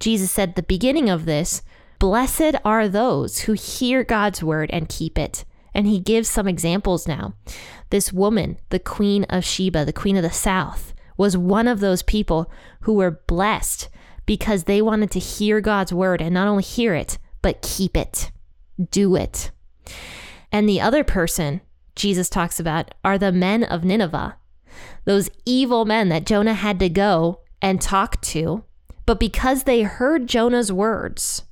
Jesus 0.00 0.30
said 0.30 0.50
at 0.50 0.56
the 0.56 0.62
beginning 0.62 1.10
of 1.10 1.26
this 1.26 1.60
Blessed 1.98 2.54
are 2.64 2.88
those 2.88 3.40
who 3.40 3.52
hear 3.52 4.02
God's 4.02 4.42
word 4.42 4.70
and 4.72 4.88
keep 4.88 5.18
it. 5.18 5.44
And 5.74 5.86
he 5.86 6.00
gives 6.00 6.30
some 6.30 6.48
examples 6.48 7.06
now. 7.06 7.34
This 7.90 8.10
woman, 8.10 8.56
the 8.70 8.78
queen 8.78 9.24
of 9.24 9.44
Sheba, 9.44 9.84
the 9.84 9.92
queen 9.92 10.16
of 10.16 10.22
the 10.22 10.30
south, 10.30 10.94
was 11.18 11.36
one 11.36 11.68
of 11.68 11.80
those 11.80 12.02
people 12.02 12.50
who 12.80 12.94
were 12.94 13.20
blessed 13.26 13.90
because 14.26 14.64
they 14.64 14.82
wanted 14.82 15.10
to 15.12 15.18
hear 15.18 15.60
God's 15.60 15.92
word 15.92 16.20
and 16.20 16.34
not 16.34 16.48
only 16.48 16.62
hear 16.62 16.94
it, 16.94 17.18
but 17.40 17.62
keep 17.62 17.96
it, 17.96 18.30
do 18.90 19.16
it. 19.16 19.50
And 20.50 20.68
the 20.68 20.80
other 20.80 21.04
person 21.04 21.60
Jesus 21.94 22.28
talks 22.28 22.58
about 22.58 22.94
are 23.04 23.18
the 23.18 23.32
men 23.32 23.64
of 23.64 23.84
Nineveh, 23.84 24.36
those 25.04 25.30
evil 25.44 25.84
men 25.84 26.08
that 26.08 26.26
Jonah 26.26 26.54
had 26.54 26.78
to 26.80 26.88
go 26.88 27.40
and 27.60 27.80
talk 27.80 28.20
to. 28.22 28.64
But 29.04 29.20
because 29.20 29.64
they 29.64 29.82
heard 29.82 30.28
Jonah's 30.28 30.72
words, 30.72 31.42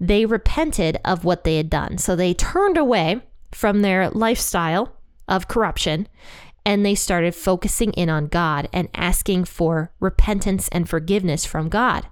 they 0.00 0.26
repented 0.26 0.98
of 1.04 1.24
what 1.24 1.44
they 1.44 1.56
had 1.56 1.70
done. 1.70 1.98
So 1.98 2.16
they 2.16 2.34
turned 2.34 2.76
away 2.76 3.22
from 3.52 3.80
their 3.80 4.10
lifestyle 4.10 4.96
of 5.28 5.48
corruption 5.48 6.08
and 6.64 6.84
they 6.84 6.94
started 6.94 7.34
focusing 7.34 7.92
in 7.92 8.08
on 8.08 8.26
God 8.26 8.68
and 8.72 8.88
asking 8.94 9.44
for 9.44 9.92
repentance 10.00 10.68
and 10.68 10.88
forgiveness 10.88 11.44
from 11.44 11.68
God. 11.68 12.06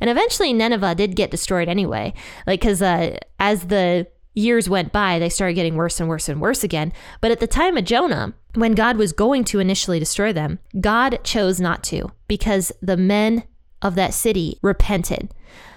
And 0.00 0.08
eventually, 0.10 0.52
Nineveh 0.52 0.94
did 0.94 1.16
get 1.16 1.30
destroyed 1.30 1.68
anyway. 1.68 2.14
Like, 2.46 2.60
because 2.60 2.82
uh, 2.82 3.18
as 3.38 3.66
the 3.66 4.06
years 4.34 4.68
went 4.68 4.92
by, 4.92 5.18
they 5.18 5.28
started 5.28 5.54
getting 5.54 5.76
worse 5.76 6.00
and 6.00 6.08
worse 6.08 6.28
and 6.28 6.40
worse 6.40 6.64
again. 6.64 6.92
But 7.20 7.30
at 7.30 7.40
the 7.40 7.46
time 7.46 7.76
of 7.76 7.84
Jonah, 7.84 8.34
when 8.54 8.72
God 8.72 8.96
was 8.96 9.12
going 9.12 9.44
to 9.44 9.60
initially 9.60 9.98
destroy 9.98 10.32
them, 10.32 10.58
God 10.80 11.20
chose 11.24 11.60
not 11.60 11.82
to 11.84 12.10
because 12.28 12.72
the 12.82 12.96
men 12.96 13.44
of 13.82 13.94
that 13.94 14.14
city 14.14 14.58
repented. 14.62 15.32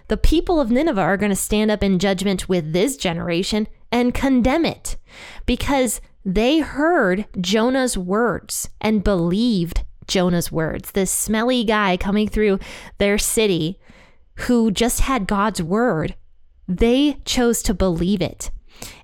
The 0.07 0.17
people 0.17 0.59
of 0.59 0.71
Nineveh 0.71 1.01
are 1.01 1.17
going 1.17 1.31
to 1.31 1.35
stand 1.35 1.69
up 1.69 1.83
in 1.83 1.99
judgment 1.99 2.47
with 2.47 2.71
this 2.71 2.97
generation 2.97 3.67
and 3.91 4.13
condemn 4.13 4.65
it 4.65 4.95
because 5.45 6.01
they 6.27 6.59
heard 6.59 7.25
Jonah's 7.39 7.97
words 7.97 8.69
and 8.81 9.01
believed 9.01 9.85
Jonah's 10.07 10.51
words. 10.51 10.91
This 10.91 11.09
smelly 11.09 11.63
guy 11.63 11.95
coming 11.95 12.27
through 12.27 12.59
their 12.97 13.17
city 13.17 13.79
who 14.39 14.69
just 14.69 14.99
had 14.99 15.25
God's 15.25 15.63
word, 15.63 16.15
they 16.67 17.21
chose 17.23 17.63
to 17.63 17.73
believe 17.73 18.21
it. 18.21 18.51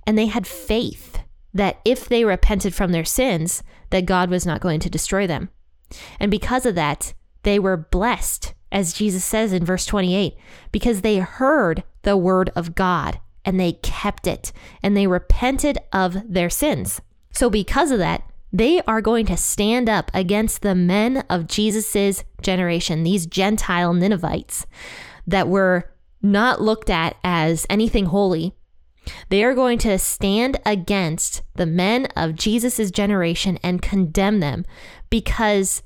And 0.06 0.18
they 0.18 0.26
had 0.26 0.46
faith 0.46 1.20
that 1.54 1.80
if 1.86 2.10
they 2.10 2.26
repented 2.26 2.76
from 2.76 2.92
their 2.92 3.06
sins, 3.06 3.64
that 3.90 4.06
God 4.06 4.30
was 4.30 4.46
not 4.46 4.60
going 4.60 4.82
to 4.82 4.90
destroy 4.90 5.26
them. 5.26 5.50
And 6.20 6.30
because 6.30 6.66
of 6.66 6.76
that, 6.76 7.14
they 7.44 7.58
were 7.58 7.78
blessed, 7.78 8.54
as 8.70 8.92
Jesus 8.92 9.24
says 9.24 9.54
in 9.54 9.64
verse 9.64 9.86
28, 9.86 10.36
because 10.74 11.02
they 11.02 11.20
heard 11.20 11.86
the 12.02 12.18
word 12.18 12.52
of 12.54 12.76
God 12.76 13.22
and 13.46 13.58
they 13.58 13.72
kept 13.72 14.28
it 14.28 14.52
and 14.82 14.98
they 14.98 15.08
repented 15.08 15.78
of 15.94 16.18
their 16.28 16.50
sins. 16.50 17.00
So, 17.34 17.50
because 17.50 17.92
of 17.92 18.00
that, 18.00 18.24
they 18.52 18.82
are 18.82 19.02
going 19.02 19.26
to 19.26 19.38
stand 19.38 19.90
up 19.90 20.12
against 20.14 20.62
the 20.62 20.76
men 20.76 21.24
of 21.30 21.48
Jesus's 21.48 22.24
generation, 22.42 23.04
these 23.04 23.26
Gentile 23.26 23.94
Ninevites 23.94 24.68
that 25.26 25.48
were 25.48 25.92
not 26.22 26.62
looked 26.62 26.90
at 26.90 27.18
as 27.24 27.66
anything 27.70 28.06
holy. 28.06 28.54
They 29.30 29.44
are 29.44 29.56
going 29.56 29.80
to 29.80 29.98
stand 29.98 30.60
against 30.66 31.42
the 31.56 31.66
men 31.66 32.06
of 32.16 32.36
Jesus's 32.36 32.92
generation 32.92 33.58
and 33.64 33.82
condemn 33.82 34.40
them 34.40 34.66
because 35.10 35.84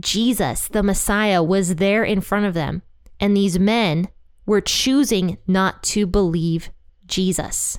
Jesus, 0.00 0.66
the 0.68 0.82
Messiah, 0.82 1.42
was 1.42 1.76
there 1.76 2.02
in 2.04 2.20
front 2.20 2.46
of 2.46 2.54
them. 2.54 2.82
And 3.20 3.36
these 3.36 3.58
men 3.58 4.08
were 4.46 4.60
choosing 4.60 5.38
not 5.46 5.82
to 5.84 6.06
believe 6.06 6.70
Jesus. 7.06 7.78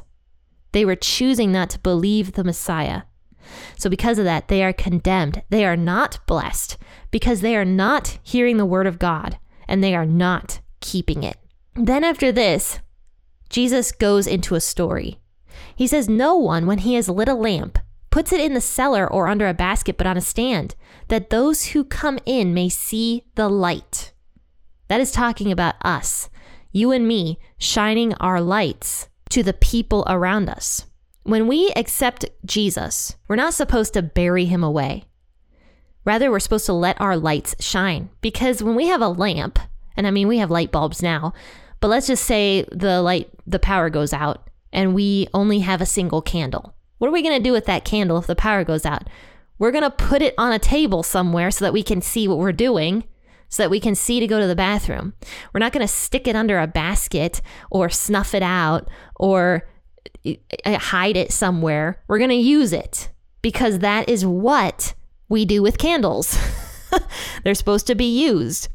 They 0.71 0.85
were 0.85 0.95
choosing 0.95 1.51
not 1.51 1.69
to 1.71 1.79
believe 1.79 2.33
the 2.33 2.43
Messiah. 2.43 3.03
So, 3.77 3.89
because 3.89 4.19
of 4.19 4.25
that, 4.25 4.47
they 4.47 4.63
are 4.63 4.73
condemned. 4.73 5.41
They 5.49 5.65
are 5.65 5.77
not 5.77 6.19
blessed 6.27 6.77
because 7.11 7.41
they 7.41 7.55
are 7.55 7.65
not 7.65 8.19
hearing 8.21 8.57
the 8.57 8.65
word 8.65 8.87
of 8.87 8.99
God 8.99 9.39
and 9.67 9.83
they 9.83 9.95
are 9.95 10.05
not 10.05 10.59
keeping 10.81 11.23
it. 11.23 11.37
Then, 11.75 12.03
after 12.03 12.31
this, 12.31 12.79
Jesus 13.49 13.91
goes 13.91 14.27
into 14.27 14.55
a 14.55 14.61
story. 14.61 15.19
He 15.75 15.87
says, 15.87 16.07
No 16.07 16.35
one, 16.35 16.67
when 16.67 16.79
he 16.79 16.93
has 16.95 17.09
lit 17.09 17.27
a 17.27 17.33
lamp, 17.33 17.79
puts 18.11 18.31
it 18.31 18.39
in 18.39 18.53
the 18.53 18.61
cellar 18.61 19.11
or 19.11 19.27
under 19.27 19.47
a 19.47 19.53
basket, 19.53 19.97
but 19.97 20.07
on 20.07 20.17
a 20.17 20.21
stand, 20.21 20.75
that 21.07 21.29
those 21.29 21.67
who 21.67 21.83
come 21.83 22.19
in 22.25 22.53
may 22.53 22.69
see 22.69 23.23
the 23.35 23.49
light. 23.49 24.13
That 24.87 25.01
is 25.01 25.11
talking 25.11 25.51
about 25.51 25.75
us, 25.81 26.29
you 26.71 26.91
and 26.91 27.07
me, 27.07 27.39
shining 27.57 28.13
our 28.15 28.41
lights 28.41 29.08
to 29.29 29.43
the 29.43 29.53
people 29.53 30.03
around 30.07 30.49
us. 30.49 30.85
When 31.23 31.47
we 31.47 31.71
accept 31.75 32.25
Jesus, 32.45 33.15
we're 33.27 33.35
not 33.35 33.53
supposed 33.53 33.93
to 33.93 34.01
bury 34.01 34.45
him 34.45 34.63
away. 34.63 35.05
Rather, 36.05 36.31
we're 36.31 36.39
supposed 36.39 36.65
to 36.65 36.73
let 36.73 36.99
our 36.99 37.17
lights 37.17 37.55
shine. 37.59 38.09
Because 38.21 38.63
when 38.63 38.75
we 38.75 38.87
have 38.87 39.01
a 39.01 39.09
lamp, 39.09 39.59
and 39.95 40.07
I 40.07 40.11
mean, 40.11 40.27
we 40.27 40.39
have 40.39 40.49
light 40.49 40.71
bulbs 40.71 41.03
now, 41.03 41.33
but 41.79 41.89
let's 41.89 42.07
just 42.07 42.25
say 42.25 42.65
the 42.71 43.01
light, 43.01 43.29
the 43.45 43.59
power 43.59 43.89
goes 43.89 44.13
out 44.13 44.49
and 44.71 44.95
we 44.95 45.27
only 45.33 45.59
have 45.59 45.81
a 45.81 45.85
single 45.85 46.21
candle. 46.21 46.73
What 46.97 47.07
are 47.07 47.13
we 47.13 47.21
going 47.21 47.37
to 47.37 47.43
do 47.43 47.51
with 47.51 47.65
that 47.65 47.85
candle 47.85 48.17
if 48.17 48.27
the 48.27 48.35
power 48.35 48.63
goes 48.63 48.85
out? 48.85 49.09
We're 49.57 49.71
going 49.71 49.83
to 49.83 49.89
put 49.89 50.21
it 50.21 50.33
on 50.37 50.51
a 50.51 50.59
table 50.59 51.03
somewhere 51.03 51.51
so 51.51 51.65
that 51.65 51.73
we 51.73 51.83
can 51.83 52.01
see 52.01 52.27
what 52.27 52.37
we're 52.37 52.53
doing, 52.53 53.03
so 53.49 53.63
that 53.63 53.69
we 53.69 53.79
can 53.79 53.95
see 53.95 54.19
to 54.19 54.27
go 54.27 54.39
to 54.39 54.47
the 54.47 54.55
bathroom. 54.55 55.13
We're 55.53 55.59
not 55.59 55.73
going 55.73 55.85
to 55.85 55.91
stick 55.91 56.27
it 56.27 56.35
under 56.35 56.59
a 56.59 56.67
basket 56.67 57.41
or 57.69 57.89
snuff 57.89 58.33
it 58.33 58.43
out 58.43 58.87
or 59.15 59.67
eh, 60.23 60.35
eh, 60.63 60.77
hide 60.77 61.17
it 61.17 61.31
somewhere. 61.31 62.01
We're 62.07 62.19
going 62.19 62.29
to 62.29 62.35
use 62.35 62.71
it 62.71 63.09
because 63.41 63.79
that 63.79 64.07
is 64.07 64.25
what 64.25 64.93
we 65.27 65.45
do 65.45 65.61
with 65.61 65.77
candles. 65.77 66.37
They're 67.43 67.55
supposed 67.55 67.87
to 67.87 67.95
be 67.95 68.19
used. 68.21 68.67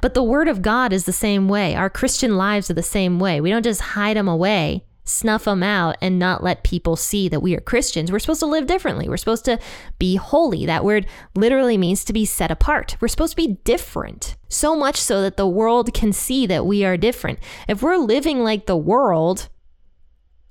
But 0.00 0.14
the 0.14 0.22
Word 0.22 0.48
of 0.48 0.62
God 0.62 0.92
is 0.92 1.04
the 1.04 1.12
same 1.12 1.48
way. 1.48 1.74
Our 1.74 1.90
Christian 1.90 2.36
lives 2.36 2.70
are 2.70 2.74
the 2.74 2.82
same 2.82 3.18
way. 3.18 3.40
We 3.40 3.50
don't 3.50 3.62
just 3.62 3.80
hide 3.80 4.16
them 4.16 4.28
away, 4.28 4.84
snuff 5.04 5.44
them 5.44 5.62
out, 5.62 5.96
and 6.00 6.18
not 6.18 6.42
let 6.42 6.64
people 6.64 6.96
see 6.96 7.28
that 7.28 7.40
we 7.40 7.56
are 7.56 7.60
Christians. 7.60 8.12
We're 8.12 8.18
supposed 8.18 8.40
to 8.40 8.46
live 8.46 8.66
differently. 8.66 9.08
We're 9.08 9.16
supposed 9.16 9.44
to 9.46 9.58
be 9.98 10.16
holy. 10.16 10.66
That 10.66 10.84
word 10.84 11.06
literally 11.34 11.76
means 11.76 12.04
to 12.04 12.12
be 12.12 12.24
set 12.24 12.50
apart. 12.50 12.96
We're 13.00 13.08
supposed 13.08 13.32
to 13.32 13.36
be 13.36 13.58
different, 13.64 14.36
so 14.48 14.76
much 14.76 14.96
so 14.96 15.22
that 15.22 15.36
the 15.36 15.48
world 15.48 15.92
can 15.92 16.12
see 16.12 16.46
that 16.46 16.66
we 16.66 16.84
are 16.84 16.96
different. 16.96 17.40
If 17.68 17.82
we're 17.82 17.96
living 17.96 18.44
like 18.44 18.66
the 18.66 18.76
world, 18.76 19.48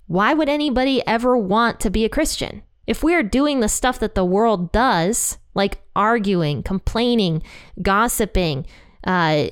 why 0.08 0.34
would 0.34 0.50
anybody 0.50 1.06
ever 1.08 1.38
want 1.38 1.80
to 1.80 1.90
be 1.90 2.04
a 2.04 2.10
Christian? 2.10 2.64
If 2.86 3.04
we 3.04 3.16
are 3.16 3.24
doing 3.24 3.62
the 3.62 3.70
stuff 3.70 4.00
that 4.00 4.16
the 4.16 4.26
world 4.26 4.74
does, 4.74 5.38
like 5.54 5.82
arguing, 5.96 6.64
complaining, 6.64 7.44
gossiping, 7.82 8.66
uh, 9.06 9.48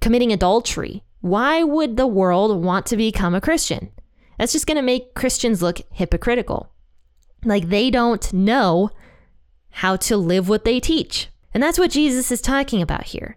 committing 0.00 0.32
adultery, 0.32 1.02
why 1.20 1.62
would 1.62 1.96
the 1.96 2.06
world 2.06 2.62
want 2.62 2.84
to 2.86 2.96
become 2.96 3.34
a 3.34 3.40
Christian? 3.40 3.90
That's 4.38 4.52
just 4.52 4.66
going 4.66 4.76
to 4.76 4.82
make 4.82 5.14
Christians 5.14 5.62
look 5.62 5.80
hypocritical. 5.90 6.72
Like 7.44 7.68
they 7.68 7.90
don't 7.90 8.32
know 8.32 8.90
how 9.70 9.96
to 9.96 10.16
live 10.16 10.48
what 10.48 10.64
they 10.64 10.80
teach. 10.80 11.28
And 11.54 11.62
that's 11.62 11.78
what 11.78 11.90
Jesus 11.90 12.30
is 12.30 12.40
talking 12.40 12.82
about 12.82 13.04
here. 13.04 13.36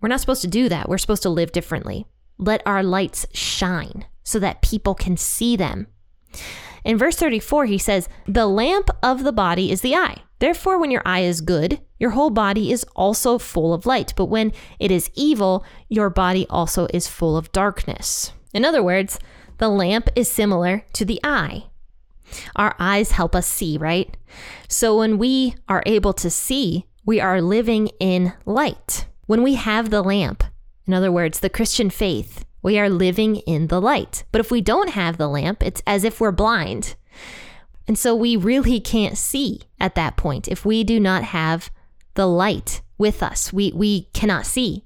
We're 0.00 0.08
not 0.08 0.20
supposed 0.20 0.42
to 0.42 0.48
do 0.48 0.68
that. 0.68 0.88
We're 0.88 0.98
supposed 0.98 1.22
to 1.22 1.30
live 1.30 1.52
differently. 1.52 2.06
Let 2.36 2.62
our 2.66 2.82
lights 2.82 3.26
shine 3.32 4.04
so 4.22 4.38
that 4.38 4.62
people 4.62 4.94
can 4.94 5.16
see 5.16 5.56
them 5.56 5.86
in 6.84 6.98
verse 6.98 7.16
34, 7.16 7.66
he 7.66 7.78
says, 7.78 8.08
The 8.26 8.46
lamp 8.46 8.90
of 9.02 9.24
the 9.24 9.32
body 9.32 9.72
is 9.72 9.80
the 9.80 9.94
eye. 9.94 10.18
Therefore, 10.38 10.78
when 10.78 10.90
your 10.90 11.02
eye 11.06 11.20
is 11.20 11.40
good, 11.40 11.80
your 11.98 12.10
whole 12.10 12.30
body 12.30 12.70
is 12.70 12.84
also 12.94 13.38
full 13.38 13.72
of 13.72 13.86
light. 13.86 14.12
But 14.16 14.26
when 14.26 14.52
it 14.78 14.90
is 14.90 15.10
evil, 15.14 15.64
your 15.88 16.10
body 16.10 16.46
also 16.50 16.86
is 16.92 17.08
full 17.08 17.36
of 17.36 17.52
darkness. 17.52 18.32
In 18.52 18.64
other 18.64 18.82
words, 18.82 19.18
the 19.58 19.68
lamp 19.68 20.08
is 20.16 20.30
similar 20.30 20.84
to 20.94 21.04
the 21.04 21.20
eye. 21.22 21.64
Our 22.56 22.74
eyes 22.78 23.12
help 23.12 23.34
us 23.34 23.46
see, 23.46 23.78
right? 23.78 24.16
So 24.68 24.98
when 24.98 25.18
we 25.18 25.54
are 25.68 25.82
able 25.86 26.12
to 26.14 26.30
see, 26.30 26.86
we 27.04 27.20
are 27.20 27.40
living 27.40 27.88
in 28.00 28.32
light. 28.44 29.06
When 29.26 29.42
we 29.42 29.54
have 29.54 29.90
the 29.90 30.02
lamp, 30.02 30.44
in 30.86 30.94
other 30.94 31.12
words, 31.12 31.40
the 31.40 31.50
Christian 31.50 31.90
faith, 31.90 32.44
we 32.62 32.78
are 32.78 32.88
living 32.88 33.36
in 33.36 33.68
the 33.68 33.80
light. 33.80 34.24
But 34.32 34.40
if 34.40 34.50
we 34.50 34.60
don't 34.60 34.90
have 34.90 35.18
the 35.18 35.28
lamp, 35.28 35.62
it's 35.62 35.82
as 35.86 36.04
if 36.04 36.20
we're 36.20 36.32
blind. 36.32 36.96
And 37.86 37.98
so 37.98 38.14
we 38.14 38.36
really 38.36 38.80
can't 38.80 39.18
see 39.18 39.62
at 39.78 39.94
that 39.94 40.16
point. 40.16 40.48
If 40.48 40.64
we 40.64 40.82
do 40.84 40.98
not 40.98 41.22
have 41.24 41.70
the 42.14 42.26
light 42.26 42.80
with 42.96 43.22
us, 43.22 43.52
we, 43.52 43.72
we 43.72 44.04
cannot 44.14 44.46
see. 44.46 44.84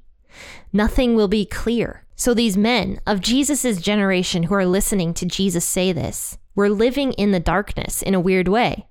Nothing 0.72 1.14
will 1.14 1.28
be 1.28 1.46
clear. 1.46 2.04
So 2.18 2.34
these 2.34 2.56
men 2.56 3.00
of 3.06 3.20
Jesus' 3.20 3.80
generation 3.80 4.42
who 4.44 4.54
are 4.54 4.66
listening 4.66 5.14
to 5.14 5.25
Jesus 5.25 5.64
say 5.64 5.92
this 5.92 6.37
were 6.56 6.68
living 6.68 7.12
in 7.12 7.30
the 7.30 7.38
darkness 7.38 8.02
in 8.02 8.12
a 8.12 8.20
weird 8.20 8.48
way. 8.48 8.88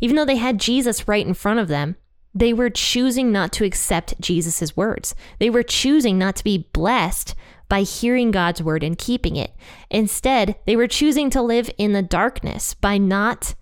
Even 0.00 0.16
though 0.16 0.24
they 0.24 0.36
had 0.36 0.58
Jesus 0.58 1.06
right 1.06 1.24
in 1.24 1.32
front 1.32 1.60
of 1.60 1.68
them, 1.68 1.94
they 2.34 2.52
were 2.52 2.68
choosing 2.68 3.30
not 3.30 3.52
to 3.52 3.64
accept 3.64 4.20
Jesus' 4.20 4.76
words. 4.76 5.14
They 5.38 5.48
were 5.48 5.62
choosing 5.62 6.18
not 6.18 6.34
to 6.36 6.44
be 6.44 6.68
blessed 6.72 7.36
by 7.68 7.82
hearing 7.82 8.32
God's 8.32 8.60
word 8.60 8.82
and 8.82 8.98
keeping 8.98 9.36
it. 9.36 9.54
Instead, 9.88 10.56
they 10.66 10.74
were 10.74 10.88
choosing 10.88 11.30
to 11.30 11.42
live 11.42 11.70
in 11.78 11.92
the 11.92 12.02
darkness 12.02 12.74
by 12.74 12.98
not 12.98 13.54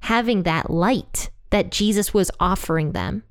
having 0.00 0.42
that 0.42 0.68
light 0.68 1.30
that 1.50 1.70
Jesus 1.70 2.12
was 2.12 2.30
offering 2.40 2.90
them. 2.90 3.22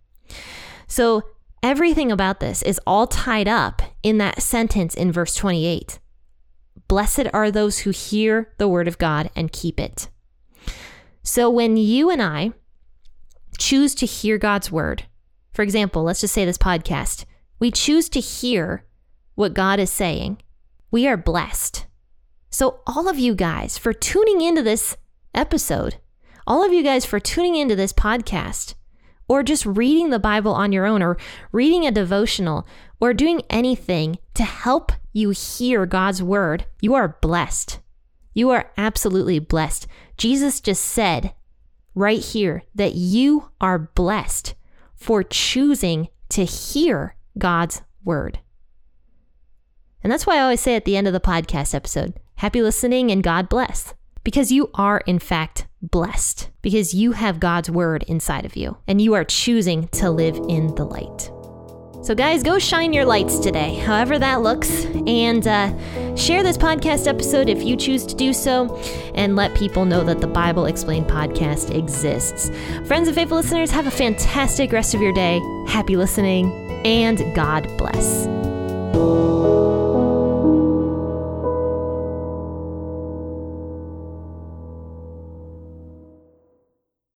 So, 0.87 1.23
everything 1.63 2.11
about 2.11 2.39
this 2.39 2.61
is 2.61 2.79
all 2.85 3.07
tied 3.07 3.47
up 3.47 3.81
in 4.03 4.17
that 4.17 4.41
sentence 4.41 4.95
in 4.95 5.11
verse 5.11 5.35
28. 5.35 5.99
Blessed 6.87 7.27
are 7.33 7.51
those 7.51 7.79
who 7.79 7.91
hear 7.91 8.53
the 8.57 8.67
word 8.67 8.87
of 8.87 8.97
God 8.97 9.29
and 9.35 9.51
keep 9.51 9.79
it. 9.79 10.09
So, 11.23 11.49
when 11.49 11.77
you 11.77 12.09
and 12.09 12.21
I 12.21 12.51
choose 13.57 13.93
to 13.95 14.05
hear 14.05 14.37
God's 14.37 14.71
word, 14.71 15.05
for 15.53 15.61
example, 15.61 16.03
let's 16.03 16.21
just 16.21 16.33
say 16.33 16.45
this 16.45 16.57
podcast, 16.57 17.25
we 17.59 17.71
choose 17.71 18.09
to 18.09 18.19
hear 18.19 18.85
what 19.35 19.53
God 19.53 19.79
is 19.79 19.91
saying, 19.91 20.39
we 20.89 21.07
are 21.07 21.17
blessed. 21.17 21.85
So, 22.49 22.81
all 22.87 23.07
of 23.07 23.19
you 23.19 23.35
guys 23.35 23.77
for 23.77 23.93
tuning 23.93 24.41
into 24.41 24.61
this 24.63 24.97
episode, 25.33 25.97
all 26.45 26.65
of 26.65 26.73
you 26.73 26.83
guys 26.83 27.05
for 27.05 27.19
tuning 27.19 27.55
into 27.55 27.75
this 27.75 27.93
podcast, 27.93 28.73
or 29.31 29.43
just 29.43 29.65
reading 29.65 30.09
the 30.09 30.19
Bible 30.19 30.53
on 30.53 30.73
your 30.73 30.85
own, 30.85 31.01
or 31.01 31.15
reading 31.53 31.88
a 31.88 31.91
devotional, 31.91 32.67
or 33.00 33.13
doing 33.13 33.41
anything 33.50 34.17
to 34.33 34.43
help 34.43 34.91
you 35.13 35.29
hear 35.29 35.85
God's 35.85 36.21
word, 36.21 36.65
you 36.81 36.93
are 36.95 37.17
blessed. 37.21 37.79
You 38.33 38.50
are 38.50 38.73
absolutely 38.75 39.39
blessed. 39.39 39.88
Jesus 40.17 40.59
just 40.59 40.83
said 40.83 41.33
right 41.95 42.19
here 42.19 42.63
that 42.75 42.95
you 42.95 43.51
are 43.61 43.79
blessed 43.79 44.53
for 44.95 45.23
choosing 45.23 46.09
to 46.27 46.43
hear 46.43 47.15
God's 47.38 47.83
word. 48.03 48.39
And 50.03 50.11
that's 50.11 50.27
why 50.27 50.35
I 50.35 50.41
always 50.41 50.59
say 50.59 50.75
at 50.75 50.83
the 50.83 50.97
end 50.97 51.07
of 51.07 51.13
the 51.13 51.21
podcast 51.21 51.73
episode, 51.73 52.19
happy 52.35 52.61
listening 52.61 53.11
and 53.11 53.23
God 53.23 53.47
bless. 53.47 53.93
because 54.23 54.51
you 54.51 54.69
are, 54.73 55.00
in 55.05 55.19
fact, 55.19 55.67
blessed, 55.81 56.50
because 56.61 56.93
you 56.93 57.13
have 57.13 57.39
God's 57.39 57.69
word 57.69 58.03
inside 58.07 58.45
of 58.45 58.55
you, 58.55 58.77
and 58.88 59.01
you 59.01 59.13
are 59.13 59.23
choosing 59.23 59.88
to 59.89 60.11
live 60.11 60.35
in 60.47 60.75
the 60.75 60.85
light. 60.85 61.31
So, 62.03 62.15
guys, 62.15 62.41
go 62.41 62.57
shine 62.57 62.93
your 62.93 63.05
lights 63.05 63.38
today, 63.38 63.75
however 63.75 64.17
that 64.17 64.41
looks, 64.41 64.85
and 65.05 65.47
uh, 65.47 66.15
share 66.15 66.41
this 66.41 66.57
podcast 66.57 67.05
episode 67.07 67.47
if 67.47 67.63
you 67.63 67.77
choose 67.77 68.07
to 68.07 68.15
do 68.15 68.33
so, 68.33 68.75
and 69.13 69.35
let 69.35 69.53
people 69.55 69.85
know 69.85 70.03
that 70.03 70.19
the 70.19 70.25
Bible 70.25 70.65
Explained 70.65 71.05
podcast 71.05 71.75
exists. 71.75 72.50
Friends 72.88 73.07
and 73.07 73.13
faithful 73.13 73.38
listeners, 73.38 73.69
have 73.69 73.85
a 73.85 73.91
fantastic 73.91 74.71
rest 74.71 74.95
of 74.95 75.01
your 75.01 75.13
day. 75.13 75.39
Happy 75.67 75.95
listening, 75.95 76.51
and 76.85 77.35
God 77.35 77.67
bless. 77.77 78.25